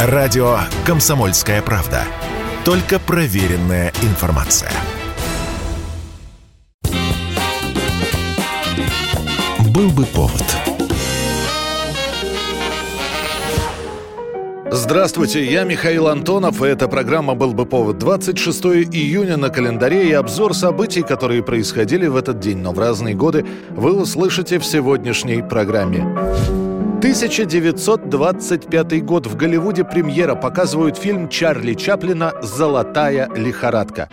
Радио 0.00 0.58
«Комсомольская 0.86 1.60
правда». 1.60 2.04
Только 2.64 3.00
проверенная 3.00 3.92
информация. 4.02 4.70
Был 9.74 9.90
бы 9.90 10.06
повод. 10.06 10.44
Здравствуйте, 14.70 15.44
я 15.44 15.64
Михаил 15.64 16.06
Антонов, 16.06 16.62
и 16.62 16.68
эта 16.68 16.86
программа 16.86 17.34
«Был 17.34 17.52
бы 17.52 17.66
повод». 17.66 17.98
26 17.98 18.66
июня 18.92 19.36
на 19.36 19.48
календаре 19.48 20.10
и 20.10 20.12
обзор 20.12 20.54
событий, 20.54 21.02
которые 21.02 21.42
происходили 21.42 22.06
в 22.06 22.14
этот 22.14 22.38
день, 22.38 22.58
но 22.58 22.70
в 22.70 22.78
разные 22.78 23.16
годы, 23.16 23.44
вы 23.70 24.00
услышите 24.00 24.60
в 24.60 24.64
сегодняшней 24.64 25.42
программе. 25.42 26.67
1925 26.98 29.04
год. 29.04 29.28
В 29.28 29.36
Голливуде 29.36 29.84
премьера 29.84 30.34
показывают 30.34 30.98
фильм 30.98 31.28
Чарли 31.28 31.74
Чаплина 31.74 32.32
«Золотая 32.42 33.30
лихорадка». 33.34 34.08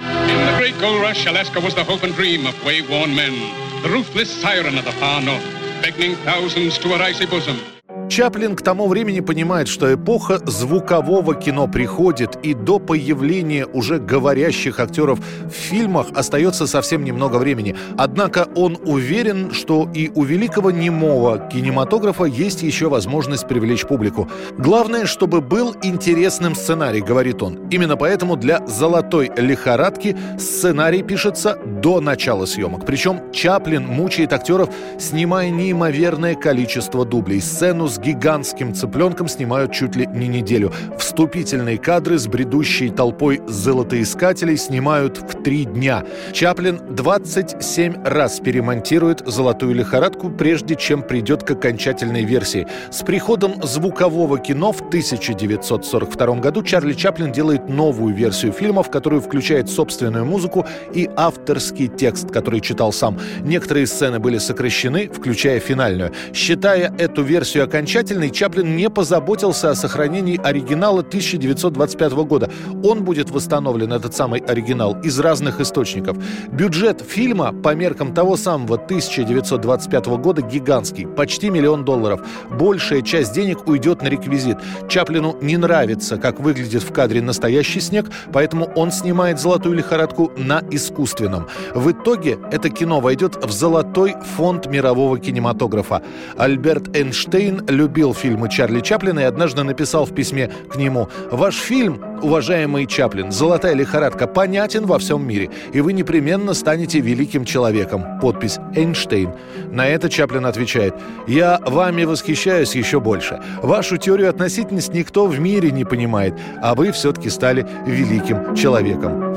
Beckoning 5.82 6.16
thousands 6.26 6.78
to 6.80 6.94
a 6.96 6.98
icy 6.98 7.26
bosom. 7.28 7.75
Чаплин 8.10 8.56
к 8.56 8.62
тому 8.62 8.88
времени 8.88 9.20
понимает, 9.20 9.68
что 9.68 9.94
эпоха 9.94 10.40
звукового 10.46 11.36
кино 11.36 11.68
приходит, 11.68 12.38
и 12.44 12.54
до 12.54 12.80
появления 12.80 13.66
уже 13.66 14.00
говорящих 14.00 14.80
актеров 14.80 15.20
в 15.20 15.52
фильмах 15.52 16.08
остается 16.16 16.68
совсем 16.68 17.04
немного 17.04 17.38
времени. 17.38 17.76
Однако 17.98 18.48
он 18.56 18.78
уверен, 18.86 19.52
что 19.52 19.90
и 19.94 20.12
у 20.14 20.24
великого 20.24 20.72
немого 20.72 21.50
кинематографа 21.52 22.26
есть 22.26 22.62
еще 22.64 22.90
возможность 22.90 23.48
привлечь 23.48 23.86
публику. 23.86 24.30
Главное, 24.58 25.06
чтобы 25.06 25.42
был 25.42 25.76
интересным 25.82 26.56
сценарий, 26.56 27.02
говорит 27.02 27.42
он. 27.42 27.68
Именно 27.72 27.98
поэтому 27.98 28.36
для 28.36 28.66
«Золотой 28.68 29.32
лихорадки» 29.36 30.16
сценарий 30.38 31.02
пишется 31.02 31.58
до 31.66 32.02
начала 32.02 32.46
съемок. 32.46 32.86
Причем 32.86 33.32
Чаплин 33.34 33.86
мучает 33.86 34.32
актеров, 34.32 34.70
снимая 35.00 35.50
неимоверное 35.50 36.36
количество 36.36 37.04
дублей. 37.04 37.42
Сцену 37.42 37.88
с 37.96 38.00
гигантским 38.00 38.74
цыпленком 38.74 39.30
снимают 39.30 39.72
чуть 39.72 39.96
ли 39.96 40.06
не 40.06 40.28
неделю. 40.28 40.74
Вступительные 40.98 41.78
кадры 41.78 42.18
с 42.18 42.28
бредущей 42.28 42.90
толпой 42.90 43.42
золотоискателей 43.48 44.58
снимают 44.58 45.18
в 45.18 45.44
три 45.44 45.64
дня. 45.64 46.04
Чаплин 46.34 46.82
27 46.90 48.04
раз 48.04 48.42
перемонтирует 48.42 49.24
«Золотую 49.26 49.76
лихорадку», 49.76 50.30
прежде 50.30 50.76
чем 50.76 51.04
придет 51.04 51.44
к 51.44 51.52
окончательной 51.52 52.26
версии. 52.26 52.68
С 52.92 53.02
приходом 53.02 53.64
звукового 53.64 54.40
кино 54.40 54.74
в 54.74 54.82
1942 54.82 56.36
году 56.42 56.64
Чарли 56.64 56.94
Чаплин 56.94 57.32
делает 57.32 57.70
новую 57.70 58.14
версию 58.14 58.52
фильма, 58.52 58.84
в 58.84 58.92
которую 58.92 59.22
включает 59.22 59.70
собственную 59.70 60.26
музыку 60.26 60.66
и 60.94 61.10
авторский 61.16 61.88
текст, 61.88 62.30
который 62.30 62.60
читал 62.60 62.92
сам. 62.92 63.18
Некоторые 63.42 63.88
сцены 63.88 64.20
были 64.20 64.38
сокращены, 64.38 65.10
включая 65.10 65.62
финальную. 65.62 66.12
Считая 66.34 66.94
эту 66.98 67.24
версию 67.24 67.64
окончательной, 67.64 67.85
окончательный, 67.86 68.32
Чаплин 68.32 68.76
не 68.76 68.90
позаботился 68.90 69.70
о 69.70 69.76
сохранении 69.76 70.42
оригинала 70.44 71.02
1925 71.02 72.14
года. 72.26 72.50
Он 72.84 73.04
будет 73.04 73.30
восстановлен, 73.30 73.94
этот 73.94 74.16
самый 74.16 74.40
оригинал, 74.40 75.00
из 75.04 75.20
разных 75.20 75.60
источников. 75.60 76.18
Бюджет 76.52 77.02
фильма 77.08 77.54
по 77.54 77.76
меркам 77.76 78.16
того 78.16 78.38
самого 78.38 78.78
1925 78.78 80.06
года 80.18 80.42
гигантский, 80.42 81.06
почти 81.06 81.52
миллион 81.52 81.86
долларов. 81.86 82.22
Большая 82.50 83.04
часть 83.04 83.34
денег 83.34 83.68
уйдет 83.68 84.02
на 84.02 84.08
реквизит. 84.08 84.58
Чаплину 84.90 85.38
не 85.42 85.58
нравится, 85.58 86.18
как 86.18 86.40
выглядит 86.40 86.82
в 86.82 86.92
кадре 86.92 87.22
настоящий 87.22 87.82
снег, 87.82 88.10
поэтому 88.34 88.66
он 88.76 88.92
снимает 88.92 89.40
«Золотую 89.40 89.76
лихорадку» 89.76 90.32
на 90.38 90.64
искусственном. 90.72 91.46
В 91.76 91.92
итоге 91.92 92.40
это 92.52 92.70
кино 92.70 93.00
войдет 93.00 93.46
в 93.46 93.52
золотой 93.52 94.16
фонд 94.36 94.66
мирового 94.66 95.20
кинематографа. 95.20 96.02
Альберт 96.36 96.96
Эйнштейн 96.96 97.62
любил 97.76 98.14
фильмы 98.14 98.50
Чарли 98.50 98.80
Чаплина 98.80 99.20
и 99.20 99.24
однажды 99.24 99.64
написал 99.64 100.06
в 100.06 100.14
письме 100.14 100.50
к 100.70 100.76
нему 100.76 101.10
«Ваш 101.32 101.56
фильм, 101.56 102.02
уважаемый 102.22 102.86
Чаплин, 102.88 103.32
«Золотая 103.32 103.74
лихорадка» 103.74 104.28
понятен 104.28 104.86
во 104.86 104.98
всем 104.98 105.28
мире, 105.28 105.50
и 105.74 105.82
вы 105.82 105.94
непременно 105.94 106.54
станете 106.54 107.00
великим 107.00 107.46
человеком». 107.46 108.20
Подпись 108.20 108.58
«Эйнштейн». 108.76 109.34
На 109.72 109.88
это 109.88 110.10
Чаплин 110.10 110.46
отвечает 110.46 110.96
«Я 111.28 111.60
вами 111.66 112.06
восхищаюсь 112.06 112.76
еще 112.76 113.00
больше. 113.00 113.42
Вашу 113.62 113.98
теорию 113.98 114.30
относительности 114.30 114.96
никто 114.96 115.28
в 115.28 115.40
мире 115.40 115.72
не 115.72 115.86
понимает, 115.86 116.34
а 116.62 116.76
вы 116.76 116.92
все-таки 116.92 117.30
стали 117.30 117.68
великим 117.86 118.56
человеком». 118.56 119.36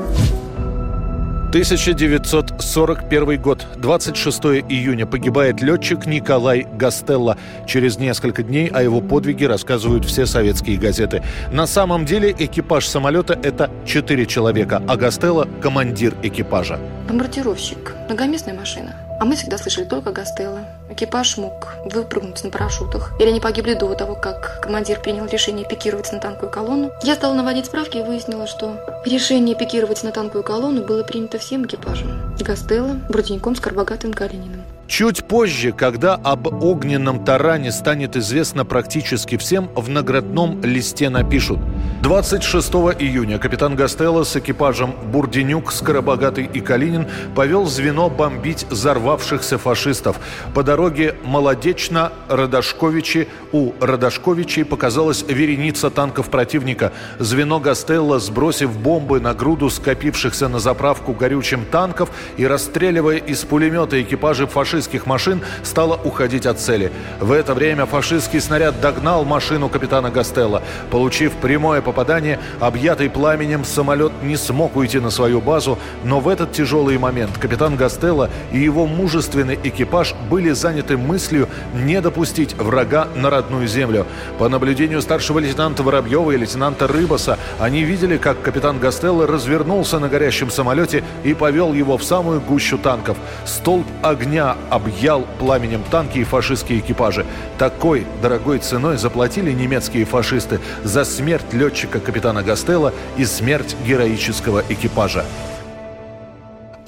1941 1.49 3.41
год, 3.41 3.65
26 3.77 4.39
июня, 4.69 5.07
погибает 5.07 5.61
летчик 5.61 6.05
Николай 6.05 6.67
Гастелло. 6.77 7.37
Через 7.65 7.97
несколько 7.97 8.43
дней 8.43 8.67
о 8.67 8.83
его 8.83 9.01
подвиге 9.01 9.47
рассказывают 9.47 10.05
все 10.05 10.27
советские 10.27 10.77
газеты. 10.77 11.23
На 11.51 11.65
самом 11.65 12.05
деле 12.05 12.35
экипаж 12.37 12.85
самолета– 12.85 13.33
это 13.43 13.71
четыре 13.83 14.27
человека, 14.27 14.83
а 14.87 14.95
Гастелло– 14.95 15.47
командир 15.61 16.13
экипажа. 16.21 16.79
Бомбардировщик, 17.07 17.95
многоместная 18.07 18.53
машина. 18.53 19.08
А 19.19 19.25
мы 19.25 19.35
всегда 19.35 19.57
слышали 19.57 19.83
только 19.83 20.11
Гастелло. 20.11 20.65
Экипаж 20.89 21.37
мог 21.37 21.75
выпрыгнуть 21.85 22.41
на 22.43 22.49
парашютах. 22.49 23.11
Или 23.19 23.27
они 23.27 23.41
погибли 23.41 23.73
до 23.73 23.93
того, 23.93 24.15
как 24.15 24.61
командир 24.61 25.01
принял 25.01 25.25
решение 25.25 25.67
пикировать 25.67 26.11
на 26.13 26.19
танковую 26.19 26.51
колонну. 26.51 26.91
Я 27.03 27.15
стала 27.15 27.33
наводить 27.33 27.65
справки 27.65 27.97
и 27.97 28.01
выяснила, 28.01 28.47
что 28.47 28.79
решение 29.05 29.55
пикировать 29.55 30.03
на 30.03 30.11
танковую 30.11 30.43
колонну 30.43 30.85
было 30.85 31.03
принято 31.03 31.37
всем 31.37 31.65
экипажем. 31.65 32.33
Гастелло, 32.39 32.93
Бруденьком, 33.09 33.55
Скорбогатым, 33.55 34.13
Калининым. 34.13 34.58
Чуть 34.89 35.23
позже, 35.23 35.71
когда 35.71 36.15
об 36.15 36.47
огненном 36.63 37.23
таране 37.23 37.71
станет 37.71 38.17
известно 38.17 38.65
практически 38.65 39.37
всем, 39.37 39.69
в 39.75 39.87
наградном 39.87 40.61
листе 40.63 41.11
напишут 41.11 41.59
26 42.01 42.69
июня 42.99 43.37
капитан 43.37 43.75
Гастелло 43.75 44.23
с 44.23 44.35
экипажем 44.35 44.95
Бурденюк, 45.11 45.71
Скоробогатый 45.71 46.49
и 46.51 46.59
Калинин 46.59 47.05
повел 47.35 47.67
звено 47.67 48.09
бомбить 48.09 48.65
взорвавшихся 48.69 49.59
фашистов. 49.59 50.19
По 50.55 50.63
дороге 50.63 51.13
Молодечно-Родошковичи 51.23 53.27
у 53.51 53.73
Родошковичей 53.79 54.65
показалась 54.65 55.23
вереница 55.27 55.91
танков 55.91 56.29
противника. 56.29 56.91
Звено 57.19 57.59
Гастелло, 57.59 58.17
сбросив 58.17 58.75
бомбы 58.79 59.19
на 59.19 59.35
груду 59.35 59.69
скопившихся 59.69 60.47
на 60.47 60.57
заправку 60.57 61.13
горючим 61.13 61.63
танков 61.65 62.09
и 62.37 62.47
расстреливая 62.47 63.17
из 63.17 63.43
пулемета 63.43 64.01
экипажи 64.01 64.47
фашистов, 64.47 64.78
фашистских 64.79 65.05
машин 65.05 65.41
стала 65.63 65.99
уходить 66.05 66.45
от 66.45 66.57
цели. 66.57 66.89
В 67.19 67.33
это 67.33 67.53
время 67.53 67.85
фашистский 67.85 68.39
снаряд 68.39 68.79
догнал 68.79 69.25
машину 69.25 69.67
капитана 69.67 70.09
Гастелла. 70.09 70.63
Получив 70.89 71.33
прямое 71.33 71.81
попадание, 71.81 72.39
объятый 72.61 73.09
пламенем 73.09 73.65
самолет 73.65 74.13
не 74.23 74.37
смог 74.37 74.77
уйти 74.77 74.99
на 74.99 75.09
свою 75.09 75.41
базу, 75.41 75.77
но 76.05 76.21
в 76.21 76.29
этот 76.29 76.53
тяжелый 76.53 76.97
момент 76.97 77.37
капитан 77.37 77.75
Гастелло 77.75 78.29
и 78.53 78.59
его 78.59 78.87
мужественный 78.87 79.59
экипаж 79.61 80.15
были 80.29 80.51
заняты 80.51 80.95
мыслью 80.95 81.49
не 81.73 81.99
допустить 81.99 82.53
врага 82.53 83.09
на 83.15 83.29
родную 83.29 83.67
землю. 83.67 84.05
По 84.37 84.47
наблюдению 84.47 85.01
старшего 85.01 85.39
лейтенанта 85.39 85.83
Воробьева 85.83 86.31
и 86.31 86.37
лейтенанта 86.37 86.87
Рыбаса, 86.87 87.37
они 87.59 87.83
видели, 87.83 88.15
как 88.15 88.41
капитан 88.41 88.79
Гастелло 88.79 89.27
развернулся 89.27 89.99
на 89.99 90.07
горящем 90.07 90.49
самолете 90.49 91.03
и 91.25 91.33
повел 91.33 91.73
его 91.73 91.97
в 91.97 92.03
самую 92.05 92.39
гущу 92.39 92.77
танков. 92.77 93.17
Столб 93.45 93.85
огня 94.01 94.55
объял 94.69 95.25
пламенем 95.39 95.83
танки 95.89 96.19
и 96.19 96.23
фашистские 96.23 96.79
экипажи. 96.79 97.25
Такой 97.57 98.05
дорогой 98.21 98.59
ценой 98.59 98.97
заплатили 98.97 99.51
немецкие 99.51 100.05
фашисты 100.05 100.59
за 100.83 101.05
смерть 101.05 101.53
летчика 101.53 101.99
капитана 101.99 102.43
Гастелла 102.43 102.93
и 103.17 103.25
смерть 103.25 103.75
героического 103.85 104.63
экипажа. 104.69 105.25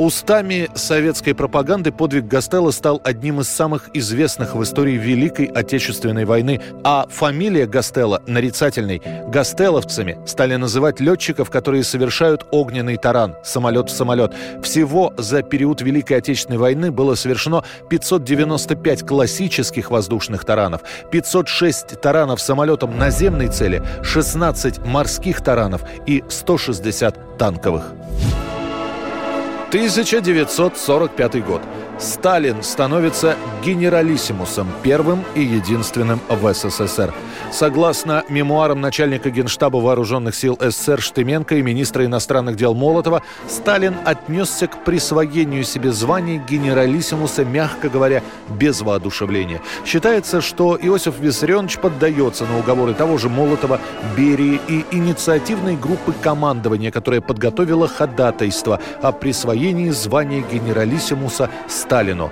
Устами 0.02 0.68
советской 0.74 1.36
пропаганды 1.36 1.92
подвиг 1.92 2.26
Гастелло 2.26 2.72
стал 2.72 3.00
одним 3.04 3.42
из 3.42 3.50
самых 3.50 3.92
известных 3.94 4.56
в 4.56 4.64
истории 4.64 4.98
Великой 4.98 5.46
Отечественной 5.46 6.26
войны, 6.26 6.60
а 6.84 7.06
фамилия 7.08 7.68
Гастелло 7.68 8.24
нарицательной. 8.26 9.00
Гастелловцами 9.28 10.18
стали 10.26 10.56
называть 10.56 11.00
летчиков, 11.00 11.52
которые 11.52 11.84
совершают 11.84 12.48
огненный 12.50 12.98
таран, 12.98 13.36
самолет 13.44 13.92
в 13.92 13.96
самолет. 13.96 14.34
Всего 14.64 15.14
за 15.20 15.44
период 15.44 15.82
Великой 15.82 16.14
Отечественной 16.14 16.58
войны 16.58 16.90
было 16.90 17.14
совершено 17.14 17.64
595 17.92 19.06
классических 19.06 19.92
воздушных 19.92 20.46
таранов, 20.46 20.82
506 21.12 22.02
таранов 22.02 22.42
самолетом 22.42 22.98
наземной 22.98 23.50
цели, 23.50 23.84
16 24.02 24.84
морских 24.84 25.42
таранов 25.44 25.84
и 26.08 26.24
160 26.28 27.38
танковых. 27.38 27.94
1945 29.72 31.46
год. 31.46 31.62
Сталин 31.98 32.62
становится 32.62 33.38
генералиссимусом, 33.64 34.68
первым 34.84 35.24
и 35.34 35.44
единственным 35.44 36.20
в 36.28 36.54
СССР. 36.54 37.14
Согласно 37.52 38.24
мемуарам 38.30 38.80
начальника 38.80 39.30
Генштаба 39.30 39.78
Вооруженных 39.78 40.36
сил 40.36 40.58
СССР 40.60 41.02
Штеменко 41.02 41.56
и 41.56 41.62
министра 41.62 42.06
иностранных 42.06 42.56
дел 42.56 42.74
Молотова, 42.74 43.24
Сталин 43.50 43.96
отнесся 44.06 44.68
к 44.68 44.86
присвоению 44.86 45.66
себе 45.66 45.92
звания 45.92 46.38
генералиссимуса, 46.38 47.44
мягко 47.44 47.90
говоря, 47.90 48.24
без 48.50 48.82
воодушевления. 48.82 49.62
Считается, 49.86 50.40
что 50.40 50.78
Иосиф 50.82 51.20
Виссарионович 51.20 51.80
поддается 51.80 52.46
на 52.46 52.58
уговоры 52.58 52.94
того 52.94 53.18
же 53.18 53.28
Молотова, 53.28 53.82
Берии 54.16 54.60
и 54.70 54.86
инициативной 54.92 55.76
группы 55.76 56.14
командования, 56.14 56.90
которая 56.90 57.20
подготовила 57.20 57.88
ходатайство 57.88 58.80
о 59.02 59.12
присвоении 59.12 59.90
звания 59.90 60.42
генералиссимуса 60.50 61.50
Сталину. 61.68 62.32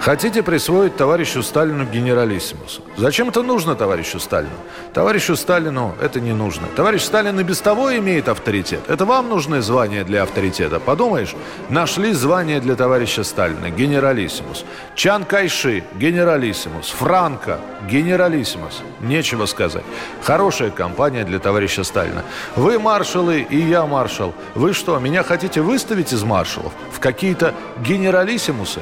Хотите 0.00 0.42
присвоить 0.42 0.96
товарищу 0.96 1.42
Сталину 1.42 1.84
генералиссимус? 1.84 2.80
Зачем 2.96 3.30
это 3.30 3.42
нужно 3.42 3.74
товарищу 3.74 4.20
Сталину? 4.20 4.54
Товарищу 4.94 5.34
Сталину 5.36 5.94
это 6.00 6.20
не 6.20 6.32
нужно. 6.32 6.68
Товарищ 6.76 7.02
Сталин 7.02 7.38
и 7.40 7.42
без 7.42 7.60
того 7.60 7.94
имеет 7.96 8.28
авторитет. 8.28 8.80
Это 8.88 9.04
вам 9.04 9.28
нужны 9.28 9.60
звания 9.60 10.04
для 10.04 10.22
авторитета. 10.22 10.78
Подумаешь, 10.78 11.34
нашли 11.68 12.12
звание 12.12 12.60
для 12.60 12.76
товарища 12.76 13.24
Сталина. 13.24 13.70
Генералиссимус. 13.70 14.64
Чан 14.94 15.24
Кайши. 15.24 15.82
Генералиссимус. 15.96 16.90
Франко. 16.90 17.58
Генералиссимус. 17.90 18.82
Нечего 19.00 19.46
сказать. 19.46 19.84
Хорошая 20.22 20.70
компания 20.70 21.24
для 21.24 21.40
товарища 21.40 21.82
Сталина. 21.82 22.22
Вы 22.54 22.78
маршалы, 22.78 23.40
и 23.40 23.58
я 23.58 23.84
маршал. 23.84 24.32
Вы 24.54 24.74
что, 24.74 24.98
меня 25.00 25.24
хотите 25.24 25.60
выставить 25.60 26.12
из 26.12 26.22
маршалов? 26.22 26.72
В 26.92 27.00
какие-то 27.00 27.52
генералиссимусы? 27.80 28.80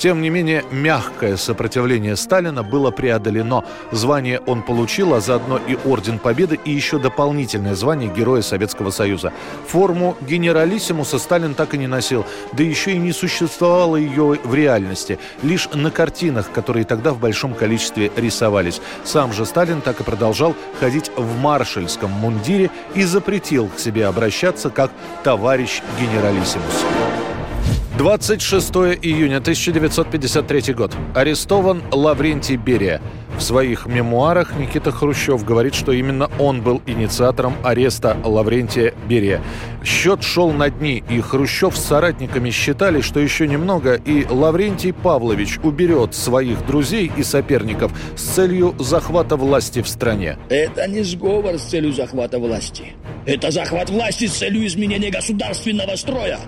Тем 0.00 0.22
не 0.22 0.30
менее, 0.30 0.64
мягкое 0.70 1.36
сопротивление 1.36 2.16
Сталина 2.16 2.62
было 2.62 2.90
преодолено. 2.90 3.64
Звание 3.92 4.40
он 4.46 4.62
получил, 4.62 5.12
а 5.12 5.20
заодно 5.20 5.58
и 5.58 5.76
Орден 5.84 6.18
Победы, 6.18 6.58
и 6.64 6.70
еще 6.70 6.98
дополнительное 6.98 7.74
звание 7.74 8.10
Героя 8.10 8.40
Советского 8.40 8.92
Союза. 8.92 9.30
Форму 9.68 10.16
генералиссимуса 10.22 11.18
Сталин 11.18 11.52
так 11.52 11.74
и 11.74 11.78
не 11.78 11.86
носил, 11.86 12.24
да 12.52 12.64
еще 12.64 12.92
и 12.92 12.96
не 12.96 13.12
существовало 13.12 13.96
ее 13.96 14.38
в 14.42 14.54
реальности. 14.54 15.18
Лишь 15.42 15.68
на 15.74 15.90
картинах, 15.90 16.50
которые 16.50 16.86
тогда 16.86 17.12
в 17.12 17.20
большом 17.20 17.52
количестве 17.52 18.10
рисовались. 18.16 18.80
Сам 19.04 19.34
же 19.34 19.44
Сталин 19.44 19.82
так 19.82 20.00
и 20.00 20.02
продолжал 20.02 20.56
ходить 20.80 21.10
в 21.14 21.36
маршальском 21.36 22.10
мундире 22.10 22.70
и 22.94 23.04
запретил 23.04 23.68
к 23.68 23.78
себе 23.78 24.06
обращаться 24.06 24.70
как 24.70 24.92
товарищ 25.22 25.82
генералиссимус. 26.00 26.86
26 28.00 28.70
июня 29.02 29.40
1953 29.40 30.72
год. 30.72 30.96
Арестован 31.14 31.82
Лаврентий 31.92 32.56
Берия. 32.56 33.02
В 33.36 33.42
своих 33.42 33.84
мемуарах 33.84 34.58
Никита 34.58 34.90
Хрущев 34.90 35.44
говорит, 35.44 35.74
что 35.74 35.92
именно 35.92 36.30
он 36.38 36.62
был 36.62 36.80
инициатором 36.86 37.56
ареста 37.62 38.16
Лаврентия 38.24 38.94
Берия. 39.06 39.42
Счет 39.84 40.22
шел 40.22 40.50
на 40.50 40.70
дни, 40.70 41.04
и 41.10 41.20
Хрущев 41.20 41.76
с 41.76 41.84
соратниками 41.84 42.48
считали, 42.48 43.02
что 43.02 43.20
еще 43.20 43.46
немного, 43.46 43.96
и 43.96 44.24
Лаврентий 44.30 44.94
Павлович 44.94 45.58
уберет 45.62 46.14
своих 46.14 46.64
друзей 46.66 47.12
и 47.14 47.22
соперников 47.22 47.92
с 48.16 48.22
целью 48.22 48.74
захвата 48.78 49.36
власти 49.36 49.82
в 49.82 49.88
стране. 49.88 50.38
Это 50.48 50.88
не 50.88 51.02
сговор 51.02 51.58
с 51.58 51.64
целью 51.64 51.92
захвата 51.92 52.38
власти. 52.38 52.94
Это 53.26 53.50
захват 53.50 53.90
власти 53.90 54.26
с 54.26 54.38
целью 54.38 54.66
изменения 54.66 55.10
государственного 55.10 55.96
строя. 55.96 56.38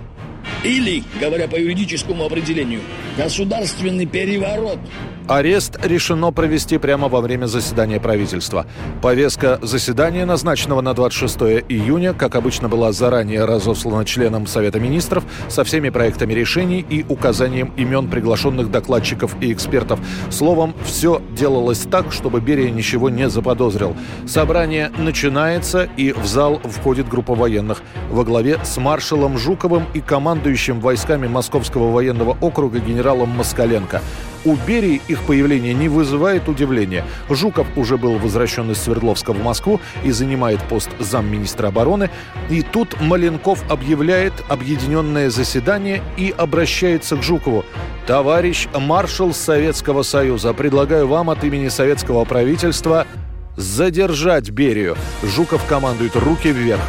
Или, 0.63 1.03
говоря 1.19 1.47
по 1.47 1.57
юридическому 1.57 2.25
определению, 2.25 2.81
государственный 3.17 4.05
переворот– 4.05 4.79
Арест 5.27 5.79
решено 5.85 6.31
провести 6.31 6.77
прямо 6.77 7.07
во 7.07 7.21
время 7.21 7.45
заседания 7.45 7.99
правительства. 7.99 8.65
Повестка 9.01 9.57
заседания, 9.61 10.25
назначенного 10.25 10.81
на 10.81 10.93
26 10.93 11.63
июня, 11.69 12.13
как 12.13 12.35
обычно, 12.35 12.67
была 12.67 12.91
заранее 12.91 13.45
разослана 13.45 14.03
членам 14.03 14.47
Совета 14.47 14.81
министров 14.81 15.23
со 15.47 15.63
всеми 15.63 15.89
проектами 15.89 16.33
решений 16.33 16.85
и 16.89 17.05
указанием 17.07 17.71
имен 17.77 18.09
приглашенных 18.09 18.69
докладчиков 18.69 19.35
и 19.41 19.53
экспертов. 19.53 19.99
Словом, 20.29 20.73
все 20.83 21.21
делалось 21.31 21.79
так, 21.89 22.11
чтобы 22.11 22.41
Берия 22.41 22.69
ничего 22.69 23.09
не 23.09 23.29
заподозрил. 23.29 23.95
Собрание 24.27 24.91
начинается, 24.97 25.87
и 25.95 26.11
в 26.11 26.25
зал 26.25 26.59
входит 26.63 27.07
группа 27.07 27.33
военных 27.33 27.81
во 28.11 28.25
главе 28.25 28.59
с 28.63 28.77
маршалом 28.77 29.37
Жуковым 29.37 29.85
и 29.93 30.01
командующим 30.01 30.81
войсками 30.81 31.27
Московского 31.27 31.91
военного 31.91 32.37
округа 32.41 32.79
генералом 32.79 33.29
Москаленко. 33.29 34.01
У 34.45 34.55
Берии 34.55 35.01
их 35.07 35.21
появление 35.23 35.73
не 35.73 35.89
вызывает 35.89 36.49
удивления. 36.49 37.05
Жуков 37.29 37.67
уже 37.75 37.97
был 37.97 38.17
возвращен 38.17 38.71
из 38.71 38.79
Свердловска 38.79 39.33
в 39.33 39.43
Москву 39.43 39.79
и 40.03 40.11
занимает 40.11 40.61
пост 40.63 40.89
замминистра 40.99 41.67
обороны. 41.67 42.09
И 42.49 42.61
тут 42.61 42.99
Маленков 43.01 43.63
объявляет 43.69 44.33
объединенное 44.49 45.29
заседание 45.29 46.01
и 46.17 46.33
обращается 46.37 47.15
к 47.15 47.23
Жукову. 47.23 47.65
«Товарищ 48.05 48.67
маршал 48.77 49.33
Советского 49.33 50.03
Союза, 50.03 50.53
предлагаю 50.53 51.07
вам 51.07 51.29
от 51.29 51.43
имени 51.43 51.69
советского 51.69 52.25
правительства 52.25 53.07
задержать 53.55 54.49
Берию». 54.49 54.97
Жуков 55.23 55.63
командует 55.65 56.15
«Руки 56.15 56.51
вверх». 56.51 56.81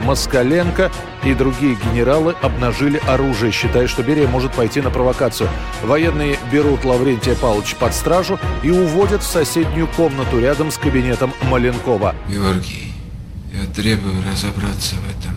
Москаленко 0.00 0.90
и 1.24 1.34
другие 1.34 1.76
генералы 1.76 2.34
обнажили 2.42 3.00
оружие, 3.06 3.52
считая, 3.52 3.86
что 3.86 4.02
Берия 4.02 4.26
может 4.26 4.52
пойти 4.52 4.80
на 4.80 4.90
провокацию. 4.90 5.48
Военные 5.82 6.38
берут 6.52 6.84
Лаврентия 6.84 7.34
Павловича 7.34 7.76
под 7.76 7.94
стражу 7.94 8.38
и 8.62 8.70
уводят 8.70 9.22
в 9.22 9.26
соседнюю 9.26 9.86
комнату 9.88 10.40
рядом 10.40 10.70
с 10.70 10.78
кабинетом 10.78 11.32
Маленкова. 11.42 12.14
Георгий, 12.28 12.92
я 13.52 13.66
требую 13.74 14.14
разобраться 14.24 14.96
в 14.96 15.10
этом. 15.10 15.36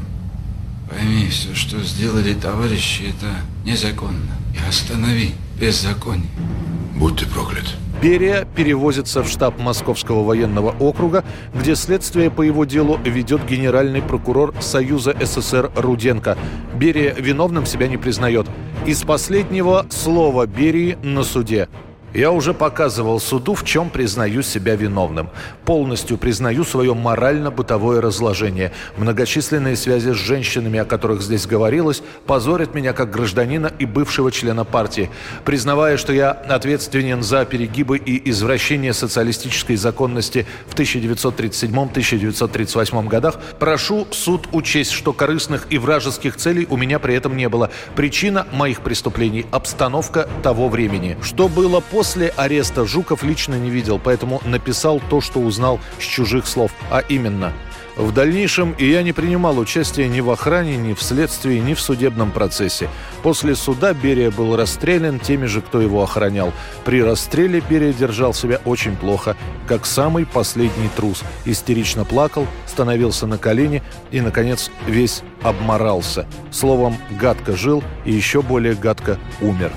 Пойми, 0.90 1.28
все, 1.30 1.54
что 1.56 1.80
сделали 1.82 2.34
товарищи, 2.34 3.04
это 3.10 3.28
незаконно. 3.66 4.38
И 4.54 4.70
останови 4.70 5.32
беззаконие. 5.60 6.30
Будь 6.96 7.18
ты 7.18 7.26
проклят. 7.26 7.66
Берия 8.02 8.46
перевозится 8.56 9.24
в 9.24 9.30
штаб 9.30 9.60
Московского 9.60 10.24
военного 10.24 10.76
округа, 10.80 11.24
где 11.54 11.76
следствие 11.76 12.30
по 12.30 12.42
его 12.42 12.66
делу 12.66 13.00
ведет 13.04 13.46
генеральный 13.46 14.02
прокурор 14.02 14.54
Союза 14.60 15.16
СССР 15.22 15.72
Руденко. 15.76 16.38
Берия 16.76 17.14
виновным 17.14 17.66
себя 17.66 17.88
не 17.88 17.98
признает. 17.98 18.48
Из 18.86 19.04
последнего 19.04 19.86
слова 19.90 20.46
Берии 20.46 20.98
на 21.02 21.24
суде– 21.24 21.70
я 22.14 22.32
уже 22.32 22.54
показывал 22.54 23.20
суду, 23.20 23.56
в 23.56 23.66
чем 23.66 23.90
признаю 23.90 24.44
себя 24.44 24.76
виновным. 24.76 25.30
Полностью 25.66 26.18
признаю 26.18 26.64
свое 26.64 26.94
морально-бытовое 26.94 28.00
разложение. 28.02 28.72
Многочисленные 28.98 29.76
связи 29.76 30.12
с 30.12 30.16
женщинами, 30.16 30.78
о 30.80 30.86
которых 30.86 31.24
здесь 31.24 31.48
говорилось, 31.48 32.04
позорят 32.28 32.76
меня 32.76 32.94
как 32.94 33.10
гражданина 33.10 33.72
и 33.80 33.86
бывшего 33.86 34.32
члена 34.32 34.64
партии. 34.64 35.10
Признавая, 35.44 35.98
что 35.98 36.14
я 36.14 36.30
ответственен 36.32 37.24
за 37.24 37.46
перегибы 37.46 37.98
и 37.98 38.30
извращение 38.30 38.94
социалистической 38.94 39.76
законности 39.76 40.46
в 40.68 40.76
1937-1938 40.76 43.08
годах, 43.08 43.40
прошу 43.60 44.06
суд 44.12 44.50
учесть, 44.52 44.92
что 44.92 45.14
корыстных 45.14 45.66
и 45.72 45.80
вражеских 45.80 46.36
целей 46.36 46.68
у 46.70 46.78
меня 46.78 47.00
при 47.00 47.16
этом 47.16 47.36
не 47.36 47.50
было. 47.50 47.72
Причина 47.96 48.46
моих 48.54 48.82
преступлений– 48.82 49.48
обстановка 49.52 50.30
того 50.44 50.70
времени. 50.70 51.18
Что 51.24 51.48
было 51.48 51.80
после 51.80 52.03
После 52.04 52.34
ареста 52.36 52.84
Жуков 52.84 53.24
лично 53.24 53.56
не 53.56 53.70
видел, 53.70 53.98
поэтому 53.98 54.42
написал 54.44 55.02
то, 55.10 55.22
что 55.22 55.40
узнал 55.40 55.80
с 56.02 56.04
чужих 56.04 56.46
слов, 56.48 56.70
а 56.92 57.00
именно 57.00 57.54
в 57.96 58.12
дальнейшем 58.12 58.74
и 58.78 58.90
я 58.90 59.04
не 59.04 59.14
принимал 59.14 59.58
участия 59.58 60.10
ни 60.10 60.20
в 60.20 60.30
охране, 60.30 60.76
ни 60.76 60.94
в 60.94 61.02
следствии, 61.02 61.60
ни 61.60 61.74
в 61.74 61.80
судебном 61.80 62.32
процессе. 62.32 62.90
После 63.22 63.56
суда 63.56 63.94
Берия 63.94 64.32
был 64.32 64.58
расстрелян 64.58 65.18
теми 65.18 65.46
же, 65.46 65.62
кто 65.62 65.80
его 65.80 66.04
охранял. 66.04 66.52
При 66.84 67.02
расстреле 67.02 67.64
Берия 67.70 67.94
держал 67.94 68.34
себя 68.34 68.60
очень 68.66 68.98
плохо, 68.98 69.38
как 69.66 69.86
самый 69.86 70.26
последний 70.26 70.90
трус. 70.98 71.24
Истерично 71.46 72.04
плакал, 72.04 72.48
становился 72.68 73.28
на 73.28 73.38
колени 73.38 73.82
и, 74.12 74.20
наконец, 74.20 74.72
весь 74.88 75.22
обморался. 75.42 76.28
Словом, 76.52 76.98
гадко 77.12 77.56
жил 77.56 77.82
и 78.04 78.12
еще 78.12 78.42
более 78.42 78.76
гадко 78.76 79.18
умер. 79.40 79.72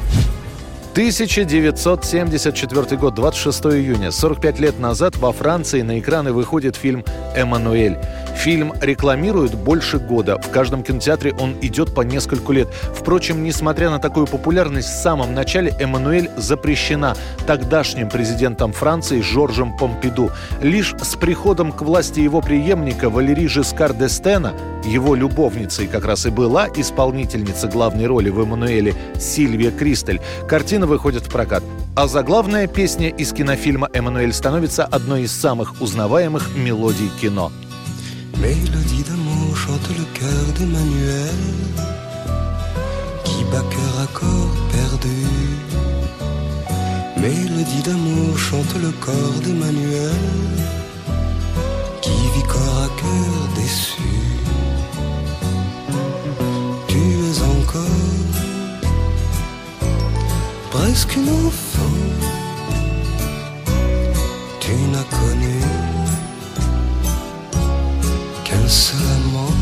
1974 0.96 2.96
год, 2.96 3.14
26 3.14 3.66
июня. 3.66 4.10
45 4.10 4.60
лет 4.60 4.78
назад 4.78 5.18
во 5.18 5.30
Франции 5.30 5.82
на 5.82 5.98
экраны 5.98 6.32
выходит 6.32 6.74
фильм 6.74 7.04
«Эммануэль». 7.34 7.98
Фильм 8.34 8.72
рекламируют 8.80 9.54
больше 9.54 9.98
года. 9.98 10.38
В 10.38 10.50
каждом 10.50 10.82
кинотеатре 10.82 11.34
он 11.38 11.54
идет 11.60 11.94
по 11.94 12.00
нескольку 12.00 12.52
лет. 12.52 12.68
Впрочем, 12.94 13.42
несмотря 13.42 13.90
на 13.90 13.98
такую 13.98 14.26
популярность, 14.26 14.88
в 14.88 15.02
самом 15.02 15.34
начале 15.34 15.74
«Эммануэль» 15.78 16.30
запрещена 16.36 17.14
тогдашним 17.46 18.08
президентом 18.08 18.72
Франции 18.72 19.20
Жоржем 19.20 19.76
Помпиду. 19.76 20.30
Лишь 20.62 20.94
с 21.02 21.14
приходом 21.16 21.72
к 21.72 21.82
власти 21.82 22.20
его 22.20 22.40
преемника 22.40 23.10
Валерий 23.10 23.48
Жескар 23.48 23.92
Дестена, 23.92 24.54
его 24.84 25.14
любовницей 25.14 25.88
как 25.88 26.04
раз 26.04 26.26
и 26.26 26.30
была 26.30 26.68
исполнительница 26.74 27.68
главной 27.68 28.06
роли 28.06 28.30
в 28.30 28.40
«Эммануэле» 28.40 28.94
Сильвия 29.18 29.70
Кристель, 29.70 30.20
картина 30.48 30.85
выходит 30.86 31.26
в 31.26 31.30
прокат. 31.30 31.62
А 31.94 32.08
заглавная 32.08 32.66
песня 32.66 33.08
из 33.08 33.32
кинофильма 33.32 33.88
«Эммануэль» 33.92 34.32
становится 34.32 34.84
одной 34.84 35.22
из 35.22 35.32
самых 35.32 35.80
узнаваемых 35.80 36.56
мелодий 36.56 37.10
кино. 37.20 37.52
Mélodie 47.16 47.82
d'amour 47.82 48.38
chante 48.38 48.74
le 48.76 48.92
corps 49.04 49.40
d'Emmanuel 49.42 50.12
qui 52.02 52.12
vit 52.34 52.46
corps 52.46 52.82
à 52.84 52.88
cœur 53.00 53.38
déçu. 53.56 54.12
Tu 56.88 56.98
es 56.98 57.42
encore 57.42 58.15
presque 60.76 61.16
une 61.16 61.30
enfant. 61.46 61.96
Tu 64.60 64.72
n'as 64.92 65.08
connu 65.18 65.56
insolemment. 68.64 69.56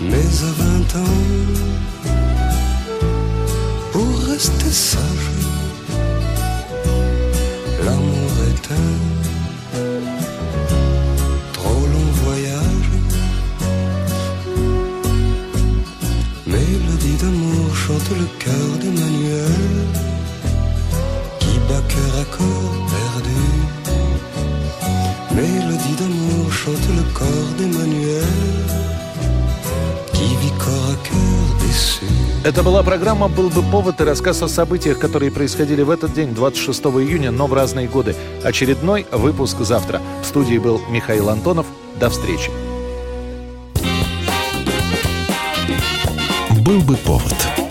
Mais 0.00 0.30
à 0.48 0.52
vingt 0.62 0.92
ans, 1.04 1.22
pour 3.92 4.12
rester 4.30 4.70
sage, 4.70 5.35
déçu. 31.76 32.16
Это 32.44 32.62
была 32.62 32.82
программа 32.84 33.26
«Был 33.28 33.50
бы 33.50 33.60
повод» 33.60 34.00
и 34.00 34.04
рассказ 34.04 34.40
о 34.42 34.48
событиях, 34.48 35.00
которые 35.00 35.32
происходили 35.32 35.82
в 35.82 35.90
этот 35.90 36.12
день, 36.14 36.32
26 36.32 36.80
июня, 36.84 37.32
но 37.32 37.48
в 37.48 37.54
разные 37.54 37.88
годы. 37.88 38.14
Очередной 38.44 39.04
выпуск 39.10 39.56
завтра. 39.60 40.00
В 40.22 40.26
студии 40.26 40.58
был 40.58 40.80
Михаил 40.88 41.28
Антонов. 41.28 41.66
До 41.98 42.08
встречи. 42.08 42.50
«Был 46.64 46.80
бы 46.82 46.96
повод» 46.96 47.65